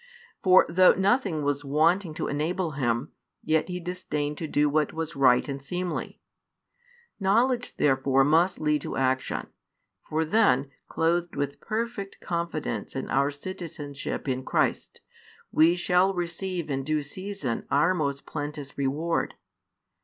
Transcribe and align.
For 0.41 0.65
though 0.67 0.93
nothing 0.95 1.43
was 1.43 1.63
wanting 1.63 2.15
to 2.15 2.27
enable 2.27 2.71
him, 2.71 3.11
yet 3.43 3.67
he 3.69 3.79
disdained 3.79 4.39
to 4.39 4.47
do 4.47 4.67
what 4.67 4.93
was 4.93 5.15
right 5.15 5.47
and 5.47 5.61
seemly. 5.61 6.19
Knowledge 7.19 7.75
therefore 7.77 8.23
must 8.23 8.59
lead 8.59 8.81
to 8.81 8.97
action: 8.97 9.49
for 10.09 10.25
then, 10.25 10.71
clothed 10.87 11.35
with 11.35 11.61
perfect 11.61 12.19
confidence 12.19 12.95
in 12.95 13.11
our 13.11 13.29
citizenship 13.29 14.27
in 14.27 14.43
Christ, 14.43 15.01
we 15.51 15.75
shall 15.75 16.15
receive 16.15 16.71
in 16.71 16.83
due 16.83 17.03
season 17.03 17.67
our 17.69 17.93
most 17.93 18.25
plenteous 18.25 18.79
reward. 18.79 19.35